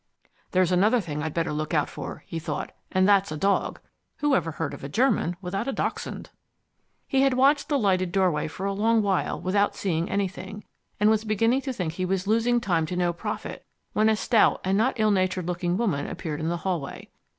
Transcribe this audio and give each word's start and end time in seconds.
"There's 0.49 0.71
another 0.71 0.99
thing 0.99 1.21
I'd 1.21 1.35
better 1.35 1.53
look 1.53 1.75
out 1.75 1.87
for," 1.87 2.23
he 2.25 2.39
thought, 2.39 2.71
"and 2.91 3.07
that's 3.07 3.31
a 3.31 3.37
dog. 3.37 3.79
Who 4.17 4.33
ever 4.33 4.53
heard 4.53 4.73
of 4.73 4.83
a 4.83 4.89
German 4.89 5.35
without 5.43 5.67
a 5.67 5.71
dachshund?" 5.71 6.31
He 7.07 7.21
had 7.21 7.35
watched 7.35 7.69
the 7.69 7.77
lighted 7.77 8.11
doorway 8.11 8.47
for 8.47 8.65
a 8.65 8.73
long 8.73 9.03
while 9.03 9.39
without 9.39 9.75
seeing 9.75 10.09
anything, 10.09 10.63
and 10.99 11.11
was 11.11 11.23
beginning 11.23 11.61
to 11.61 11.71
think 11.71 11.93
he 11.93 12.05
was 12.05 12.25
losing 12.25 12.59
time 12.59 12.87
to 12.87 12.95
no 12.95 13.13
profit 13.13 13.63
when 13.93 14.09
a 14.09 14.15
stout 14.15 14.59
and 14.63 14.75
not 14.75 14.99
ill 14.99 15.11
natured 15.11 15.45
looking 15.45 15.77
woman 15.77 16.07
appeared 16.07 16.39
in 16.39 16.49
the 16.49 16.57
hallway. 16.57 17.07